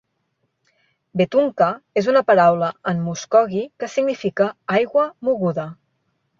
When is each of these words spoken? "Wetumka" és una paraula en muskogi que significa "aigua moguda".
"Wetumka" 1.21 1.67
és 2.01 2.09
una 2.15 2.23
paraula 2.31 2.71
en 2.93 3.05
muskogi 3.11 3.63
que 3.83 3.93
significa 3.99 4.51
"aigua 4.81 5.09
moguda". 5.33 5.71